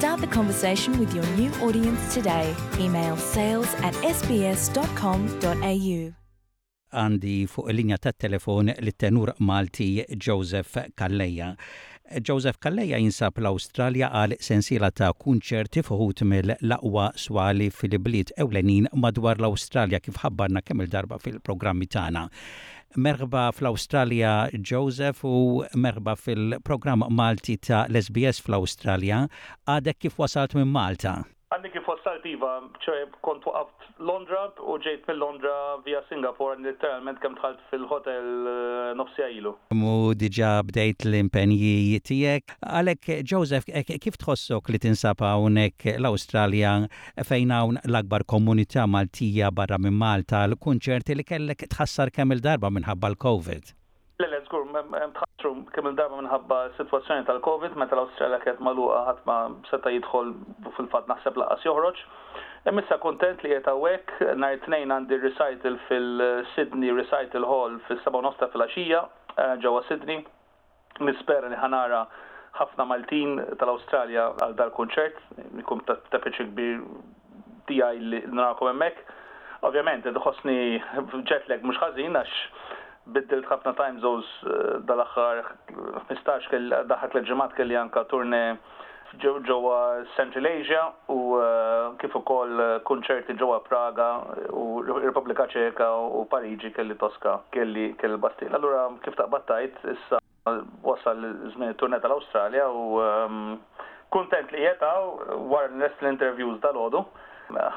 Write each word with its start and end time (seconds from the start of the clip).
Start 0.00 0.22
the 0.22 0.26
conversation 0.32 0.98
with 0.98 1.12
your 1.12 1.26
new 1.36 1.52
audience 1.60 2.14
today. 2.14 2.54
Email 2.82 3.18
sales 3.20 3.68
at 3.84 3.92
sbs.com.au 4.16 5.98
għandi 7.00 7.32
fuq 7.46 7.68
linja 7.70 7.98
tat 8.02 8.16
telefon 8.18 8.72
l-tenur 8.72 9.30
Malti 9.46 10.02
Joseph 10.16 10.72
Kalleja. 10.98 11.52
Joseph 12.18 12.56
Kalleja 12.58 12.98
jinsab 12.98 13.36
l-Australja 13.38 14.08
għal 14.20 14.32
sensila 14.42 14.88
ta' 15.00 15.12
kunċerti 15.24 15.82
fuħut 15.88 16.22
mill-laqwa 16.32 17.04
swali 17.24 17.68
fil-bliet 17.74 18.32
ewlenin 18.44 18.88
madwar 19.04 19.38
l-Australja 19.38 20.00
kif 20.02 20.18
ħabbarna 20.24 20.62
kemm 20.66 20.82
il-darba 20.88 21.20
fil-programmi 21.22 21.86
tagħna. 21.94 22.24
Merħba 23.06 23.44
fl-Australja 23.54 24.34
Joseph 24.72 25.22
u 25.22 25.62
merħba 25.86 26.16
fil-programm 26.24 27.06
Malti 27.20 27.56
ta' 27.70 27.84
l-SBS 27.86 28.42
fl-Australja 28.48 29.22
għadek 29.76 30.02
kif 30.08 30.18
wasalt 30.24 30.58
minn 30.58 30.66
Malta 30.74 31.20
għandi 31.54 31.70
kif 31.74 31.88
saltiva, 32.04 32.50
ċoħi 32.84 33.06
kont 33.26 33.42
waqaft 33.48 33.86
Londra 34.08 34.42
u 34.70 34.76
ġejt 34.84 35.08
mill 35.08 35.18
Londra 35.22 35.54
via 35.86 35.98
Singapore, 36.10 36.54
literalment 36.62 37.18
kem 37.24 37.34
tħalt 37.38 37.64
fil-hotel 37.72 38.28
eh, 38.46 38.92
nofsja 39.00 39.26
ilu. 39.38 39.52
Mu 39.74 39.96
diġa 40.14 40.50
bdejt 40.68 41.08
l-impenji 41.08 41.98
tijek. 42.06 42.54
Għalek, 42.70 43.10
Joseph, 43.32 43.66
kif 43.98 44.20
tħossok 44.22 44.70
li 44.76 44.82
tinsab 44.86 45.24
hawnhekk 45.26 45.96
l 45.96 46.06
australia 46.12 46.76
fejn 47.26 47.50
hawn 47.56 47.82
l-akbar 47.82 48.22
komunità 48.30 48.86
Maltija 48.86 49.50
barra 49.50 49.80
minn 49.82 49.98
Malta 49.98 50.44
l-kunċerti 50.46 51.18
li 51.18 51.26
kellek 51.26 51.66
tħassar 51.74 52.14
kemm 52.14 52.38
il-darba 52.38 52.70
minħabba 52.70 53.10
l-COVID? 53.16 53.74
Lele, 54.20 54.38
mħatru 54.74 55.50
kemm 55.74 55.90
il-darba 55.92 56.18
minħabba 56.20 56.58
situazzjoni 56.78 57.24
tal-Covid, 57.28 57.76
meta 57.80 57.96
l-Awstralja 57.96 58.38
kienet 58.44 58.62
maluqa 58.66 59.00
ħadd 59.08 59.22
ma 59.28 59.38
seta' 59.70 59.92
jidħol 59.96 60.32
fil-fatt 60.76 61.10
naħseb 61.12 61.38
laqas 61.42 61.64
joħroġ. 61.66 62.00
Emissa 62.70 62.98
kontent 63.00 63.42
li 63.46 63.54
qed 63.56 63.68
hawnhekk 63.72 64.28
nhar 64.42 64.58
tnejn 64.66 64.92
għandi 64.94 65.18
recital 65.22 65.78
fil-Sydney 65.88 66.92
Recital 66.98 67.46
Hall 67.48 67.78
fis-7 67.88 68.20
nofta 68.26 68.50
fil-għaxija 68.52 69.02
eh, 69.36 69.54
ġewwa 69.64 69.82
Sydney. 69.88 70.20
Nispera 71.00 71.48
li 71.48 71.56
ħanara 71.58 72.02
ħafna 72.60 72.84
Maltin 72.90 73.38
tal-Awstralja 73.58 74.26
għal 74.44 74.58
dal-konċert, 74.58 75.16
nikum 75.56 75.80
ta' 75.88 76.18
peċi 76.20 76.50
kbir 76.50 76.84
tijaj 77.70 78.02
li 78.10 78.22
narakom 78.34 78.68
emmek. 78.74 78.98
Ovvjament, 79.64 80.06
id-ħosni 80.12 80.58
mhux 81.04 81.80
ħażin 81.80 82.16
għax 82.16 82.36
biddilt 83.08 83.46
ħafna 83.48 83.72
time 83.78 84.00
zones 84.00 84.28
dal-axħar 84.88 85.40
15 86.10 86.50
kelli 86.52 86.82
daħak 86.90 87.16
l-ġemat 87.16 87.54
kelli 87.56 87.76
anka 87.80 88.04
turne 88.12 88.40
ġewwa 89.24 89.78
Central 90.16 90.46
Asia 90.50 90.82
u 91.10 91.36
kif 92.02 92.14
ukoll 92.20 92.60
kunċerti 92.90 93.34
ġewwa 93.40 93.58
Praga 93.66 94.10
u 94.54 94.82
Repubblika 95.00 95.48
Ċeka 95.50 95.88
u 96.20 96.26
Pariġi 96.30 96.72
kelli 96.76 96.94
Toska 97.00 97.38
kelli 97.56 97.94
kelli 97.98 98.18
battil. 98.20 98.52
Allura 98.54 98.86
kif 99.04 99.16
taqbattajt 99.18 99.80
issa 99.96 100.20
wasal 100.84 101.24
żmien 101.56 101.74
turnet 101.80 102.04
tal-Awstralja 102.04 102.68
u 102.68 103.56
kontent 104.14 104.52
li 104.52 104.62
jeta 104.62 104.92
war 105.54 105.70
nest 105.72 105.98
l-interviews 106.02 106.60
dal-ħodu 106.62 107.02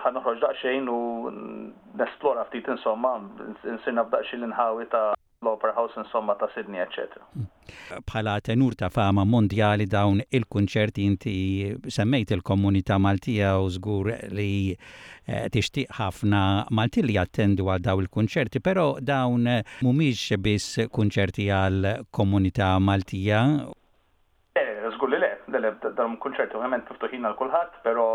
ħanoħroġ 0.04 0.38
daqxejn 0.44 0.86
u 0.94 1.00
nesplora 1.98 2.44
ftit 2.52 2.70
insomma, 2.70 3.16
nsirna 3.66 4.04
b'daqxin 4.06 4.44
l-inħawi 4.44 4.86
ta' 4.94 5.14
l-Opera 5.54 5.74
House 5.80 5.98
insomma 6.00 6.34
ta' 6.36 6.50
Sydney, 6.54 6.82
ecc. 6.82 7.14
Bħala 8.10 8.38
tenur 8.44 8.74
ta' 8.78 8.90
fama 8.92 9.24
mondjali 9.26 9.86
dawn 9.90 10.20
il-kunċerti 10.34 11.06
inti 11.06 11.36
semmejt 11.94 12.34
il-komunità 12.36 12.98
Maltija 13.00 13.54
u 13.62 13.70
żgur 13.76 14.10
li 14.34 14.74
eh, 14.74 15.48
tixtieq 15.54 15.94
ħafna 16.00 16.44
Malti 16.74 17.06
li 17.06 17.16
jattendu 17.20 17.70
għal 17.70 17.86
daw 17.86 18.02
il-kunċerti, 18.04 18.60
pero 18.62 18.88
dawn 19.00 19.46
mhumiex 19.86 20.38
biss 20.42 20.82
kunċerti 20.92 21.48
għal 21.50 22.08
komunità 22.12 22.74
Maltija. 22.80 23.44
Eh, 24.54 24.88
żgur 24.98 25.14
li 25.14 25.22
le, 25.24 25.34
le, 25.54 25.76
dawn 25.98 26.18
kunċerti 26.22 26.58
ovvijament 26.58 26.90
miftuħin 26.94 27.30
għal 27.30 27.38
kulħadd, 27.40 27.84
pero 27.86 28.08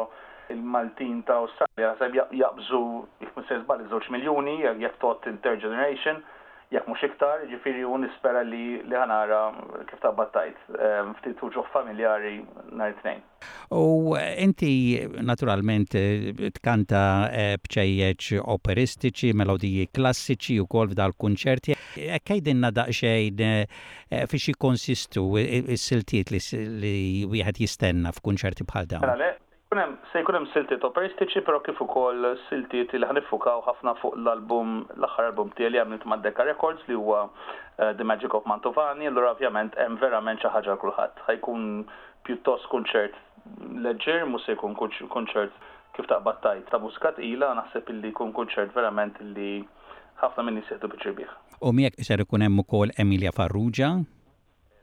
il-Maltin 0.48 1.20
ta' 1.28 1.38
Australia, 1.44 1.92
sabja 2.00 2.22
jaqbżu, 2.34 2.82
jek 3.24 3.34
msejz 3.36 3.88
zoċ 3.92 4.06
miljoni, 4.14 4.58
jek 4.80 4.94
tot 5.02 5.26
intergeneration, 5.28 6.18
generation 6.24 6.24
jekk 6.74 6.88
mhux 6.90 7.00
iktar, 7.06 7.44
ġifieri 7.48 7.84
u 7.88 7.96
nispera 8.02 8.42
li 8.44 8.80
li 8.84 8.98
ħanara 8.98 9.38
kif 9.88 10.02
battajt 10.18 10.58
ftit 11.20 11.36
tuġuħ 11.40 11.70
familjari 11.72 12.34
nhar 12.76 12.92
it-tnejn. 12.92 13.22
U 13.78 14.16
eh, 14.20 14.34
inti 14.44 14.70
naturalment 15.28 15.96
eh, 15.96 16.30
tkanta 16.60 17.02
eh, 17.32 17.54
bċejjeġ 17.64 18.28
operistiċi, 18.44 19.32
melodiji 19.36 19.86
klassiċi 19.96 20.58
u 20.64 20.68
kol 20.68 20.92
f'dal 20.92 21.16
kunċerti. 21.16 21.76
Ekkejdinna 22.18 22.72
daqxejn 22.76 23.42
fi 24.28 24.40
xi 24.44 24.56
konsistu 24.60 25.24
s-siltiet 25.76 26.32
li 26.34 27.26
wieħed 27.32 27.64
jistenna 27.64 28.12
f'kunċerti 28.12 28.68
bħal 28.68 28.92
dawn. 28.96 29.08
Mela 29.08 29.32
Se 30.12 30.20
jkun 30.22 30.32
hemm 30.34 30.46
siltiet 30.54 30.80
operistiċi, 30.86 31.42
però 31.44 31.58
kif 31.60 31.76
ukoll 31.84 32.24
silti 32.48 32.80
li 32.96 33.04
ħanifukaw 33.04 33.58
ħafna 33.66 33.92
fuq 34.00 34.14
l-album 34.16 34.70
l-aħħar 34.94 35.26
album 35.28 35.50
tiegħi 35.58 35.74
li 35.74 35.80
għamilt 35.82 36.06
ma' 36.08 36.16
Decca 36.24 36.46
Records 36.48 36.86
li 36.88 36.96
huwa 36.96 37.18
eh, 37.76 37.92
The 37.98 38.06
Magic 38.08 38.32
of 38.38 38.48
Mantovani, 38.48 39.10
allura 39.12 39.34
ovvjament 39.34 39.76
hemm 39.76 40.00
verament 40.00 40.40
xi 40.40 40.48
ħaġa 40.54 40.78
kulħadd. 40.80 41.20
Ħajkun 41.26 41.66
pjuttost 42.24 42.70
kunċert 42.72 43.20
leġġer, 43.84 44.24
mhux 44.32 44.48
se 44.48 44.56
jkun 44.56 44.72
kunċert 44.80 45.60
kif 45.98 46.08
taqbad 46.08 46.40
tajt 46.48 46.72
ta' 46.72 46.80
muskat 46.86 47.20
ila 47.28 47.52
naħseb 47.60 47.92
illi 47.92 48.14
jkun 48.14 48.32
kunċert 48.40 48.72
verament 48.72 49.20
li 49.36 49.52
ħafna 50.24 50.48
minn 50.48 50.62
jisieħdu 50.62 50.88
biċirbieħ. 50.96 51.36
U 51.60 51.76
miegħek 51.76 52.08
ser 52.08 52.24
ikun 52.24 52.46
hemm 52.48 52.64
ukoll 52.64 52.96
Emilia 52.96 53.36
Farrugia? 53.36 53.98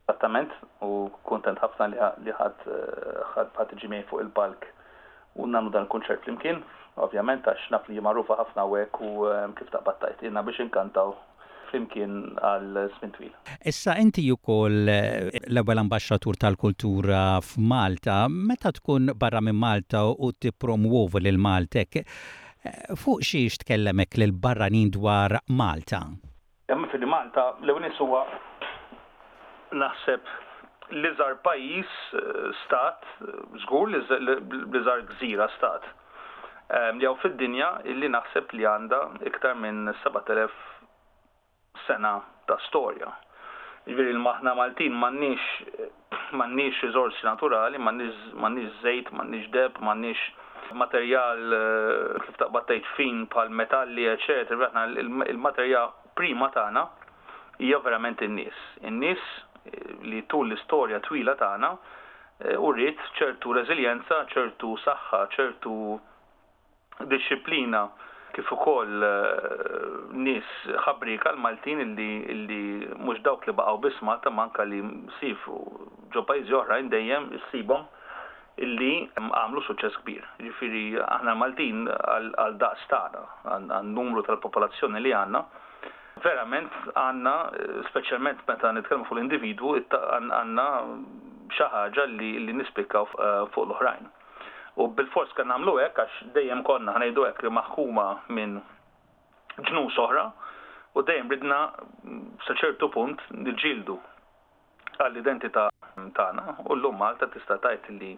Esattament, 0.06 0.52
u 0.86 1.10
kontent 1.26 1.58
ħafna 1.66 1.88
li 2.22 2.36
ħadd 2.38 2.70
eh, 2.70 3.28
ħadd 3.34 3.58
ħadd 3.58 3.78
ġimej 3.82 4.04
fuq 4.14 4.22
il-palk 4.22 4.72
u 5.44 5.48
nagħmlu 5.50 5.72
dan 5.76 5.86
il-kunċert 5.86 6.24
flimkien, 6.26 6.60
ovvjament 7.06 7.48
għax 7.52 7.70
nafli 7.74 7.98
li 7.98 8.04
magħrufa 8.06 8.38
ħafna 8.42 8.66
hekk 8.80 9.02
u 9.10 9.26
ehm, 9.30 9.56
kif 9.60 9.72
taqbad 9.74 10.00
tajt 10.02 10.24
biex 10.50 10.62
inkantaw 10.66 11.12
flimkien 11.70 12.16
għal 12.40 12.86
smin 13.00 13.12
twil. 13.18 13.34
Issa 13.72 13.98
inti 14.00 14.24
kol 14.46 14.88
eh, 14.88 15.42
l-ewwel 15.50 15.82
ambasġatur 15.84 16.38
tal-kultura 16.40 17.24
f'Malta, 17.44 18.22
meta 18.32 18.72
tkun 18.78 19.12
barra 19.16 19.42
minn 19.44 19.60
Malta 19.60 20.06
u 20.14 20.32
promuovu 20.62 21.20
lil 21.20 21.38
Maltek, 21.42 22.00
eh, 22.00 22.96
fuq 22.96 23.26
xiex 23.26 23.60
tkellemek 23.66 24.18
lil 24.22 24.32
barranin 24.34 24.92
dwar 24.94 25.40
Malta? 25.50 26.06
Jemmi 26.70 26.88
fil-Malta, 26.90 27.58
l 27.62 27.70
ewel 27.70 27.92
huwa 28.00 28.24
naħseb 29.76 30.24
l-iżar 30.94 31.36
pajis 31.44 31.92
stat, 32.66 33.06
zgur 33.66 33.90
l-iżar 33.92 35.02
gżira 35.12 35.48
stat, 35.58 35.86
li 36.98 37.06
għaw 37.06 37.18
fil-dinja 37.22 37.68
illi 37.92 38.08
naħseb 38.12 38.54
li 38.56 38.66
għanda 38.66 39.00
iktar 39.30 39.58
minn 39.60 39.92
7000 40.04 40.52
sena 41.86 42.12
ta' 42.50 42.58
storja. 42.70 43.12
Ġviri 43.86 44.14
l-maħna 44.16 44.56
Maltin 44.58 44.94
mannix 44.98 45.42
mannix 46.34 46.78
rizorsi 46.82 47.22
naturali, 47.28 47.78
mannix 47.80 48.80
zejt, 48.82 49.12
mannix 49.14 49.50
deb, 49.54 49.78
mannix 49.80 50.18
materjal 50.74 51.42
kif 52.26 52.38
ta' 52.42 52.50
battajt 52.50 52.86
fin 52.98 53.26
pal 53.30 53.50
metalli, 53.50 54.06
eccetera, 54.10 54.72
il-materjal 55.02 55.92
prima 56.18 56.50
tagħna 56.50 56.86
hija 57.62 57.78
verament 57.86 58.22
in-nies. 58.26 58.58
In-nies 58.90 59.22
li 60.10 60.20
tul 60.32 60.48
l-istorja 60.50 61.00
twila 61.08 61.34
tagħna 61.40 61.70
e, 61.74 62.56
u 62.58 62.72
rrit 62.76 63.02
ċertu 63.18 63.54
reżiljenza, 63.58 64.22
ċertu 64.34 64.74
saħħa, 64.84 65.22
ċertu 65.38 65.78
disciplina 67.12 67.86
kif 68.36 68.52
ukoll 68.52 69.04
e, 69.04 69.12
nis 70.28 70.54
ħabrika 70.86 71.34
l-Maltin 71.36 71.84
illi, 71.86 72.10
illi 72.36 72.62
mhux 72.94 73.24
dawk 73.30 73.48
li 73.50 73.56
baqgħu 73.62 73.82
biss 73.88 74.06
Malta 74.08 74.32
manka 74.40 74.68
li 74.70 74.84
sifu 75.20 75.60
ġo 76.16 76.26
pajjiżi 76.32 76.58
oħrajn 76.62 76.92
dejjem 76.94 77.30
issibhom 77.40 77.86
illi 78.66 78.94
għamlu 79.20 79.62
suċċess 79.68 80.00
kbir. 80.04 80.24
Ġifieri 80.40 80.86
aħna 81.04 81.34
Maltin 81.36 81.88
għal 81.92 82.58
daqs 82.62 82.86
tagħna 82.94 83.60
għan 83.76 83.96
numru 83.98 84.24
tal-popolazzjoni 84.30 85.02
li 85.04 85.12
għandna 85.22 85.44
verament 86.26 86.72
għanna, 86.98 87.34
specialment 87.92 88.42
meta 88.50 88.72
nitkellmu 88.76 89.06
fuq 89.10 89.18
l-individwu, 89.18 89.76
għanna 90.16 90.68
xi 91.56 91.68
ħaġa 91.74 92.08
li 92.16 92.54
nispikaw 92.58 93.08
eh, 93.10 93.44
fuq 93.54 93.68
l-oħrajn. 93.68 94.08
U 94.84 94.90
bil-fors 94.98 95.32
kan 95.38 95.48
nagħmlu 95.54 95.76
hekk 95.86 96.02
għax 96.04 96.16
dejjem 96.36 96.66
konna 96.68 96.98
ħnejdu 96.98 97.28
hekk 97.30 97.46
li 97.48 97.54
maħkuma 97.60 98.08
minn 98.40 98.58
ġnu 99.70 99.86
soħra 99.96 100.26
u 100.98 101.04
dejjem 101.08 101.32
ridna 101.36 101.62
mm, 102.04 102.34
sa 102.48 102.58
ċertu 102.64 102.90
punt 102.96 103.22
niġġieldu 103.46 103.96
għall-identità 105.06 105.70
tagħna 105.96 106.58
u 106.72 106.80
llum 106.82 106.98
Malta 107.06 107.30
tista' 107.36 107.60
tgħid 107.64 108.00
li 108.02 108.14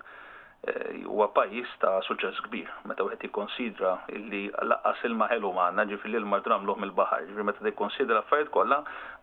Eh, 0.66 1.04
huwa 1.08 1.28
pajjiż 1.38 1.70
ta' 1.82 1.92
suċċess 2.06 2.40
kbir 2.48 2.70
meta 2.92 3.06
wieħed 3.06 3.22
jikkonsidra 3.28 3.92
li 4.32 4.40
laqqas 4.70 5.04
ilma 5.10 5.28
ħelu 5.32 5.52
magħna 5.58 5.84
ġifieri 5.92 6.16
l-ilma 6.18 6.40
tramluh 6.48 6.76
mill-baħar. 6.82 7.28
Ġifieri 7.30 7.46
meta 7.50 7.64
tikkonsidra 7.68 8.24
affarijiet 8.24 8.50
kollha 8.56 8.80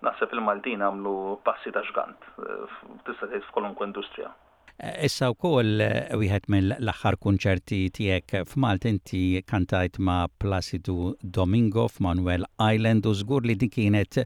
naħseb 0.08 0.32
il-Maltin 0.38 0.84
għamlu 0.88 1.14
passi 1.48 1.72
ta' 1.74 1.82
xgant 1.88 2.28
eh, 2.38 2.78
tista' 3.08 3.26
tgħid 3.32 3.44
f'kolunkwe 3.48 3.90
industrija. 3.90 4.30
Eh, 4.76 4.94
issa 5.10 5.28
wkoll 5.34 5.82
wieħed 6.22 6.48
mill-aħħar 6.54 7.18
kunċerti 7.26 7.82
tiegħek 7.98 8.44
f'Malta 8.52 8.94
inti 8.94 9.22
kantajt 9.46 9.98
ma' 10.02 10.30
Placidu 10.42 11.12
Domingo 11.40 11.88
f'Manuel 11.96 12.46
Island 12.70 13.10
u 13.10 13.18
żgur 13.24 13.44
li 13.46 13.58
din 13.64 13.74
kienet 13.74 14.22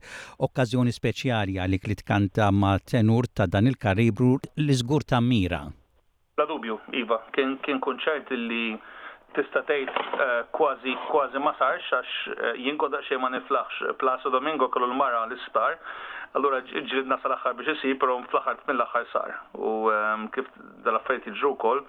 okkażjoni 0.47 0.95
speċjali 1.01 1.59
għalik 1.67 1.89
li 1.91 1.99
tkanta 2.05 2.53
ma' 2.63 2.77
tenur 2.85 3.29
ta' 3.35 3.49
dan 3.49 3.73
il-karibru 3.73 4.35
li 4.69 4.79
żgur 4.85 5.05
ta' 5.09 5.25
mira. 5.33 5.65
La 6.39 6.47
dubju, 6.47 6.77
Iva, 6.95 7.17
kien, 7.35 7.57
kien 7.67 7.81
konċert 7.83 8.29
li 8.31 8.77
tista' 9.35 9.65
tgħid 9.67 9.89
eh, 9.91 10.29
kważi 10.55 10.93
kważi 11.09 11.41
ma 11.43 11.51
sarx 11.59 11.89
għax 11.97 12.13
eh, 12.35 12.53
jien 12.65 12.79
kodak 12.79 13.03
xejn 13.09 13.21
ma 13.25 13.31
niflaħx 13.35 13.91
Plaza 14.03 14.31
Domingo 14.33 14.69
kellu 14.71 14.87
l-mara 14.87 15.25
l 15.27 15.35
isptar 15.35 15.75
Allura 16.39 16.61
ġridna 16.69 17.19
sal-aħħar 17.25 17.57
biex 17.59 17.73
isir, 17.75 17.97
però 17.99 18.21
fl-aħħar 18.29 18.59
mill-aħħar 18.69 19.07
sar. 19.15 19.33
U 19.55 19.89
ehm, 19.91 20.27
kif 20.35 20.47
dal-affarijiet 20.85 21.31
jiġu 21.39 21.51
wkoll, 21.57 21.81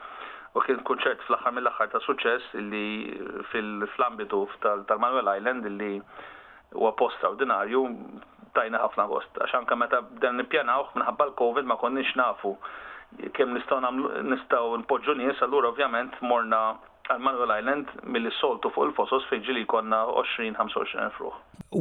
u 0.58 0.64
kien 0.64 0.80
kunċert 0.88 1.22
fl 1.28 1.36
aħħar 1.38 1.56
mill 1.58 1.70
aħħar 1.74 1.92
ta' 1.94 2.02
suċċess 2.08 2.58
illi 2.64 2.84
eh, 2.98 3.32
fil 3.54 3.86
flambitu 4.00 4.42
tal-Manuel 4.66 5.30
Island 5.38 5.68
illi 5.74 5.92
huwa 6.80 6.94
post 6.98 7.28
ordinarju 7.34 7.84
tajna 8.58 8.82
ħafna 8.86 9.06
gost. 9.14 9.36
Għax 9.44 9.60
anka 9.62 9.78
meta 9.84 10.02
bden 10.10 10.42
nippjanawh 10.42 10.96
minħabba 10.96 11.30
l-Covid 11.36 11.68
ma 11.70 11.78
konniex 11.84 12.16
nafu 12.24 12.56
kemm 13.34 13.54
nistgħu 13.56 13.80
nistgħu 14.32 14.74
npoġġu 14.84 15.16
nies 15.22 15.42
allura 15.46 15.72
ovvjament 15.74 16.14
morna 16.30 16.62
għal 17.10 17.24
Manuel 17.26 17.52
Island 17.56 17.90
mill 18.14 18.30
soltu 18.38 18.70
fuq 18.76 18.90
il-fosos 18.92 19.26
fejġi 19.32 19.56
li 19.58 19.64
konna 19.66 20.04
20-25 20.14 21.16
fruħ. 21.18 21.38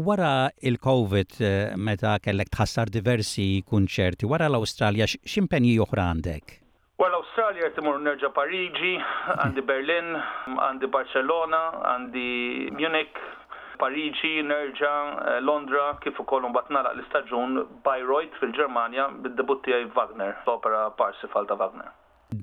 Wara 0.09 0.49
il-Covid 0.71 1.37
eh, 1.41 1.75
meta 1.77 2.15
kellek 2.25 2.49
tħassar 2.55 2.89
diversi 2.93 3.49
kunċerti, 3.73 4.27
wara 4.29 4.49
l 4.49 4.57
australia 4.57 5.05
x'impenji 5.09 5.77
oħra 5.85 6.09
għandek? 6.15 6.55
Wara 7.03 7.13
l 7.15 7.21
australia 7.21 7.69
jtimur 7.69 8.01
nerġa' 8.07 8.33
Parigi 8.35 8.95
għandi 9.37 9.67
Berlin, 9.69 10.09
għandi 10.57 10.89
Barcelona, 10.97 11.61
għandi 11.93 12.29
Munich, 12.81 13.21
Pariġi, 13.81 14.31
Nerġa, 14.49 14.95
eh, 15.31 15.39
Londra, 15.47 15.85
kif 16.03 16.19
ukoll 16.23 16.47
mbagħad 16.51 16.75
naraq 16.77 16.97
l-istaġun 16.99 17.59
Bayreuth 17.87 18.37
fil-Ġermanja 18.43 19.07
bid-debut 19.25 19.63
tiegħi 19.69 19.93
Wagner, 19.99 20.33
l-opera 20.47 20.87
Parsifal 20.99 21.47
ta' 21.51 21.57
Wagner. 21.63 21.95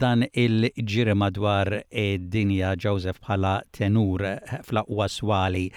Dan 0.02 0.26
il-ġiri 0.26 1.14
madwar 1.22 1.70
id-dinja 2.04 2.72
Joseph 2.84 3.20
bħala 3.22 3.52
tenur 3.78 4.24
fl-aqwa 4.64 5.06
swali 5.16 5.68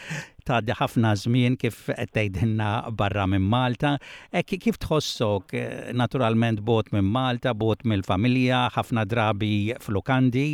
tgħaddi 0.49 0.77
ħafna 0.79 1.11
żmien 1.25 1.59
kif 1.61 1.91
tgħidilna 1.93 2.71
barra 2.99 3.27
minn 3.29 3.45
Malta. 3.55 3.93
E 4.33 4.41
kif 4.49 4.79
tħossok 4.81 5.59
eh, 5.59 5.81
naturalment 6.05 6.63
bot 6.71 6.89
minn 6.97 7.11
Malta, 7.19 7.53
bot 7.55 7.83
mill-familja, 7.85 8.65
ħafna 8.79 9.05
drabi 9.11 9.53
flukandi. 9.85 10.49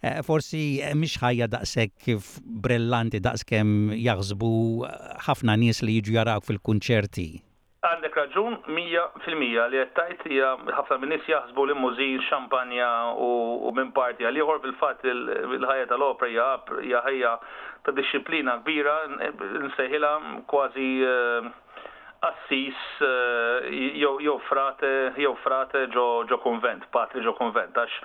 Eh, 0.00 0.22
forsi 0.24 0.80
mish 0.96 1.18
eh, 1.18 1.26
ħajja 1.26 1.46
daqshekk 1.52 1.98
kif 2.06 2.28
brillanti 2.64 3.18
daqskemm 3.20 3.92
jaħsbu 4.00 4.52
eh, 4.88 4.92
ħafna 5.28 5.56
nies 5.60 5.82
li 5.84 5.98
jiġu 5.98 6.14
jaraw 6.14 6.40
fil-kunċerti. 6.46 7.26
Għandek 7.84 8.16
raġun 8.20 8.56
100% 8.78 9.66
li 9.72 9.80
għettajt 9.82 10.24
hija 10.30 10.54
ħafna 10.78 10.98
minn 11.02 11.12
nies 11.12 11.28
jaħsbu 11.28 11.66
li 11.72 11.76
mużin, 11.82 12.22
xampanja 12.30 12.88
u 13.28 13.74
minn 13.76 13.92
parti 13.98 14.24
għal 14.24 14.40
ieħor 14.40 14.62
fil-fatt 14.64 15.04
il-ħajja 15.12 15.90
tal-opra 15.92 16.30
hija 16.32 16.96
ħajja 17.08 17.34
ta' 17.84 17.96
disċiplina 18.00 18.56
kbira 18.62 18.96
nsejħilha 19.18 20.14
kważi 20.48 20.88
assis 22.30 24.00
jew 24.00 24.40
frate 24.48 24.94
jew 25.20 25.36
frate 25.44 25.84
ġo 25.92 26.40
konvent, 26.48 26.88
patri 26.96 27.20
ġo 27.28 27.36
konvent 27.42 27.76
għax 27.84 28.02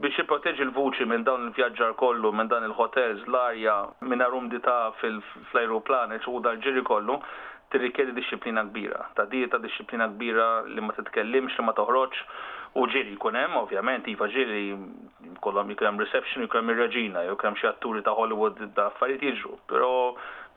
biex 0.00 0.16
jipproteġi 0.16 0.64
l-vuċi 0.64 1.04
minn 1.10 1.24
dawn 1.26 1.42
il-vjaġġar 1.50 1.92
kollu, 2.00 2.30
minn 2.32 2.48
dan 2.48 2.64
il-hotels, 2.64 3.24
l-arja, 3.28 3.74
minn 4.00 4.22
arumdita 4.24 4.76
fil-aeroplan, 5.00 6.14
e 6.16 6.20
u 6.30 6.40
dal-ġiri 6.40 6.82
kollu, 6.84 7.18
tirrikjedi 7.72 8.14
disċiplina 8.16 8.64
kbira. 8.70 9.02
Ta' 9.16 9.26
dieta 9.28 9.58
disċiplina 9.60 10.08
kbira 10.14 10.64
li 10.66 10.80
ma 10.80 10.94
titkellimx, 10.96 11.58
li 11.58 11.64
ma 11.64 11.72
toħroġ, 11.76 12.16
u 12.80 12.86
ġiri 12.88 13.14
jkun 13.18 13.36
hemm, 13.36 13.56
ovvjament, 13.60 14.08
iva 14.08 14.26
ġiri 14.32 14.62
kollhom 15.44 15.68
jikrem 15.74 16.00
reception, 16.00 16.46
jikrem 16.48 16.72
ir-reġina, 16.72 17.26
jkun 17.28 17.50
hemm 17.50 17.60
xi 17.60 17.68
atturi 17.68 18.00
ta' 18.02 18.16
Hollywood 18.16 18.62
da' 18.76 18.88
affarijiet 18.92 19.24
jiġru, 19.28 19.58
però 19.68 19.90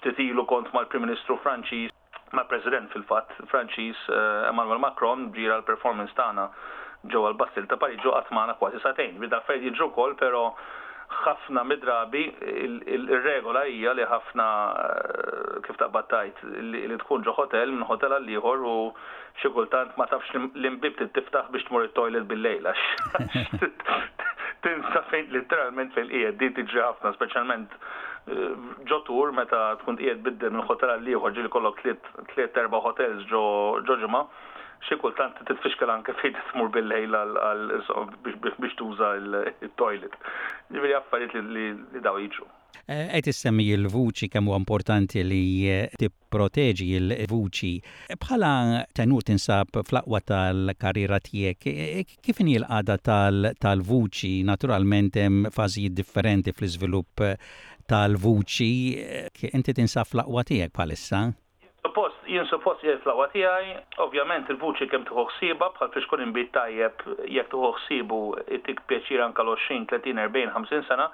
titilu 0.03 0.45
kont 0.47 0.71
mal-Prim 0.73 1.03
Ministru 1.05 1.35
Franċiż 1.43 1.91
ma' 2.35 2.47
President 2.51 2.91
fil-fatt 2.91 3.35
Franċiż 3.51 4.07
eh, 4.11 4.47
Emmanuel 4.51 4.79
Macron 4.83 5.29
ġira 5.35 5.59
l-performance 5.59 6.15
tagħna 6.17 6.49
ġo 7.13 7.23
għal 7.25 7.35
bastil 7.39 7.65
ta' 7.69 7.89
ġo 8.05 8.13
għatmana 8.19 8.55
kważi 8.59 8.79
satajn. 8.85 9.19
Bidda 9.21 9.41
fejn 9.47 9.65
jiġu 9.69 9.87
wkoll, 9.91 10.15
pero 10.21 10.45
ħafna 11.25 11.61
midrabi 11.69 12.23
il-regola 12.95 13.65
hija 13.69 13.93
li 13.97 14.05
ħafna 14.09 14.45
eh, 14.83 15.51
kif 15.67 15.77
ta' 15.79 15.89
battajt 15.93 16.41
li 16.71 16.97
tkun 17.03 17.23
ġo 17.27 17.35
hotel 17.37 17.75
minn 17.75 17.85
hotel 17.85 18.15
għal 18.17 18.31
ieħor 18.35 18.63
u 18.69 18.77
xi 19.41 19.51
kultant 19.53 19.93
ma 20.01 20.07
tafx 20.09 20.33
l-imbib 20.39 20.97
tiftaħ 21.19 21.51
biex 21.53 21.67
tmur 21.69 21.85
it-toilet 21.85 22.25
bil 22.25 22.41
lejla 22.41 22.73
tinsa 24.65 25.05
fejn 25.11 25.29
literalment 25.35 25.93
fejn 25.93 26.09
qiegħed 26.09 26.41
din 26.41 26.57
tiġri 26.57 26.83
ħafna, 26.87 27.13
speċjalment 27.19 27.77
eh, 27.77 28.81
ġotur 28.89 29.35
meta 29.37 29.61
tkun 29.83 30.01
qiegħed 30.01 30.25
biddel 30.25 30.55
minn 30.57 30.65
hotel 30.73 30.95
għal 30.95 31.05
liħor 31.05 31.37
ġili 31.37 31.53
kollok 31.53 31.85
tliet 32.33 32.59
erba' 32.65 32.81
hotels 32.89 33.29
ġo 33.29 33.45
ġimgħa 33.93 34.25
xi 34.87 34.95
kultant 34.99 35.37
titfixkel 35.47 35.91
anke 35.93 36.13
t 36.21 36.31
tmur 36.51 36.69
bil-lejl 36.73 37.15
biex 38.23 38.77
tuża 38.79 39.13
il-toilet. 39.21 40.17
Ġifieri 40.73 40.95
affarijiet 40.99 41.51
li 41.55 41.69
daw 42.03 42.19
jiġu. 42.21 42.47
Qed 42.85 43.15
eh, 43.15 43.29
issemmi 43.31 43.65
l-vuċi 43.77 44.27
kemm 44.29 44.49
importanti 44.53 45.23
li 45.25 45.43
eh, 45.71 45.85
tipproteġi 46.01 46.87
l-vuċi. 46.99 47.71
Bħala 48.21 48.49
tenur 48.97 49.23
tinsab 49.25 49.71
fl-aqwa 49.87 50.19
tal-karriera 50.29 51.21
tiegħek, 51.23 51.69
eh, 51.71 52.03
kif 52.25 52.43
inhi 52.43 52.59
għada 52.61 52.97
tal-vuċi 53.63 54.33
naturalment 54.51 55.17
hemm 55.21 55.47
fazi 55.55 55.87
differenti 55.89 56.53
fl-iżvilupp 56.53 57.25
tal-vuċi, 57.89 59.49
inti 59.55 59.77
tinsab 59.81 60.05
fl-aqwa 60.11 60.45
tiegħek 60.51 60.75
bħalissa? 60.77 61.23
jien 62.29 62.45
suppost 62.49 62.83
jgħid 62.83 63.03
fl-awa 63.03 63.55
ovvjament 64.05 64.49
il-vuċi 64.53 64.87
kem 64.91 65.05
tuħu 65.07 65.25
ħsiba 65.31 65.67
bħal 65.77 65.91
fiex 65.93 66.09
kun 66.11 66.23
imbit 66.25 66.51
tajjeb 66.55 67.03
jekk 67.35 67.51
tuħu 67.53 67.69
ħsibu 67.77 68.19
tik 68.65 68.81
pjaċir 68.89 69.21
anke 69.25 69.43
l-20, 69.43 69.89
30, 69.91 70.15
40, 70.17 70.53
50 70.53 70.87
sena, 70.89 71.09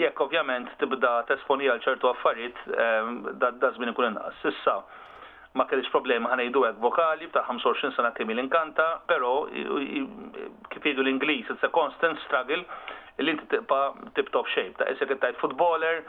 jekk 0.00 0.22
ovvjament 0.26 0.70
tibda 0.80 1.14
t-esponija 1.28 1.76
l 1.76 1.84
ċertu 1.86 2.10
affarijiet 2.12 2.62
ehm, 2.72 3.20
da 3.40 3.72
żmien 3.76 3.92
ikun 3.92 4.08
inqas. 4.10 4.40
Issa 4.52 4.76
ma 5.56 5.64
kellix 5.68 5.88
problema 5.92 6.32
ħanejdu 6.34 6.64
għek 6.68 6.80
vokali 6.84 7.28
bta' 7.32 7.44
25 7.48 7.96
sena 7.96 8.10
kemi 8.16 8.34
l-inkanta, 8.36 8.88
pero 9.08 9.34
kif 9.48 10.80
jgħidu 10.82 11.04
l 11.04 11.12
inglis 11.14 11.52
it's 11.52 11.64
a 11.64 11.72
constant 11.72 12.20
struggle 12.26 12.64
li 13.24 13.32
inti 13.32 13.46
tibqa' 13.52 13.84
tip 14.18 14.32
top 14.34 14.48
shape. 14.54 14.76
Ta' 14.80 14.88
isek 14.92 15.16
tajt 15.22 15.40
footballer 15.42 16.02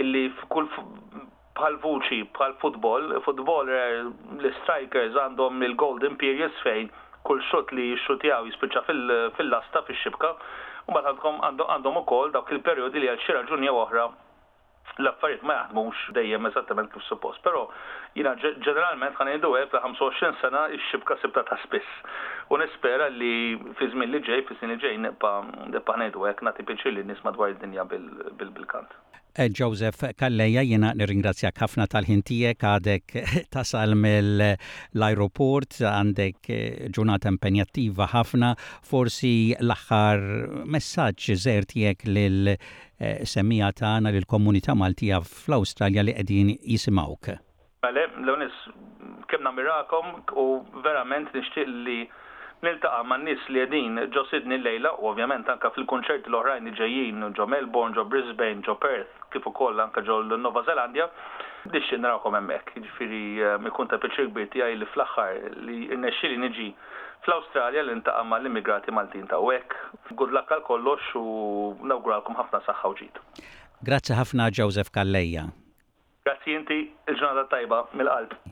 illi 0.00 0.28
f'kull 0.40 0.68
bħal 1.62 1.76
vuċi, 1.82 2.16
bħal 2.34 2.54
futbol, 2.60 3.12
futbol 3.22 3.68
eh, 3.70 4.00
l-strikers 4.40 5.14
għandhom 5.24 5.60
il-golden 5.68 6.16
periods 6.18 6.58
fejn 6.66 6.88
kull 7.22 7.38
xot 7.50 7.70
li 7.78 7.84
jaw 8.26 8.42
jispiċa 8.48 8.82
fil-lasta, 9.36 9.84
fil-xibka, 9.86 10.32
u 10.90 10.96
bħal 10.96 11.12
għandhom 11.14 12.00
u 12.00 12.02
kol 12.10 12.32
dawk 12.34 12.50
il-periodi 12.56 12.98
li 13.04 13.10
għal 13.12 13.22
xi 13.22 13.36
raġuni 13.36 13.70
u 13.70 13.78
oħra 13.84 14.08
l-affarijiet 14.98 15.46
ma 15.46 15.60
jaħdmux 15.60 16.00
dejjem 16.18 16.50
eżattament 16.50 16.90
kif 16.92 17.04
suppost. 17.06 17.38
Però 17.46 17.62
jina 18.18 18.34
ġeneralment 18.42 19.16
għan 19.22 19.30
jgħidu 19.30 19.52
għek 19.60 19.78
25 19.78 20.42
sena 20.42 20.64
il 20.74 20.82
xibka 20.90 21.16
sibta 21.22 21.46
ta' 21.48 21.60
spiss. 21.62 21.94
U 22.52 22.58
nispera 22.60 23.06
li 23.14 23.54
fi 23.78 23.88
żmien 23.94 24.10
li 24.12 24.20
ġej, 24.26 24.44
fi 24.50 24.58
żmien 24.58 24.74
li 24.74 24.82
ġej, 24.82 24.98
nibqa' 25.06 25.34
ngħidu 26.02 26.28
hekk 26.28 26.44
nagħti 26.50 26.68
piċir 26.72 26.98
li 26.98 27.06
nisma' 27.14 27.36
id-dinja 27.54 27.86
bil-kant. 27.94 28.98
Eh, 29.34 29.48
Joseph 29.48 29.96
Kalleja, 30.20 30.60
jena 30.60 30.90
nirringrazzjak 30.92 31.56
ħafna 31.62 31.86
tal-ħintijek 31.88 32.64
għadek 32.68 33.14
tasal 33.54 33.94
mill-aeroport, 33.96 35.78
l 35.80 35.88
għandek 35.88 36.50
eh, 36.52 36.90
ġunata 36.92 37.32
impenjattiva 37.32 38.10
ħafna, 38.12 38.50
forsi 38.84 39.32
l-axħar 39.56 40.20
messaċ 40.74 41.30
zertijek 41.46 42.04
l 42.12 42.52
eh, 42.52 43.24
semija 43.24 43.72
tana 43.72 44.12
l 44.12 44.28
komunità 44.28 44.76
Maltija 44.76 45.22
fl-Awstralja 45.24 46.04
li 46.04 46.16
qegħdin 46.18 46.52
jisimawk. 46.74 47.32
Mele, 47.88 48.04
unis 48.36 48.60
kemna 49.32 49.50
mirakom 49.56 50.12
u 50.44 50.60
verament 50.84 51.32
nixtieq 51.34 51.72
li 51.88 52.02
niltaqa' 52.66 53.02
man 53.10 53.24
nies 53.26 53.42
li 53.50 53.58
qegħdin 53.62 53.96
ġo 54.14 54.22
Sidni 54.30 54.56
lejla 54.62 54.92
u 55.02 55.08
ovvjament 55.10 55.48
anka 55.50 55.70
fil-kunċerti 55.74 56.30
l-oħrajn 56.30 56.68
li 56.68 56.74
ġejjin 56.78 57.24
ġo 57.38 57.46
Melbourne, 57.50 57.94
ġo 57.96 58.04
Brisbane, 58.12 58.62
ġo 58.66 58.76
Perth, 58.82 59.16
kif 59.34 59.48
ukoll 59.50 59.82
anka 59.82 60.04
ġo 60.06 60.20
Nova 60.36 60.62
Zelandja, 60.68 61.08
biex 61.72 61.90
narawkom 62.02 62.36
hemmhekk. 62.38 62.76
Jiġifieri 62.78 63.22
eh, 63.42 63.56
mikun 63.66 63.90
ta' 63.90 63.98
piċir 64.02 64.30
kbir 64.30 64.46
tiegħi 64.54 64.78
li 64.82 64.88
fl-aħħar 64.92 65.58
li 65.66 65.80
rnexxieli 65.96 66.38
niġi 66.44 66.68
fl-Awstralja 67.26 67.82
li 67.88 67.98
ntaqa' 68.00 68.22
mal-immigrati 68.30 68.94
Maltin 68.94 69.26
ta' 69.32 69.42
hekk. 69.42 69.78
Good 70.18 70.30
luck 70.34 70.54
għal 70.54 70.62
kollox 70.70 71.10
u 71.18 71.26
nawguralkom 71.82 72.38
ħafna 72.38 72.62
saħħa 72.68 72.94
u 72.94 72.98
ġid. 73.02 73.22
Grazzi 73.82 74.14
ħafna 74.18 74.50
Joseph 74.54 74.94
Kalleja. 74.94 75.48
Grazzi 76.22 76.54
inti, 76.54 76.80
il-ġurnata 77.10 77.48
tajba 77.56 77.84
mill-qalb. 77.98 78.51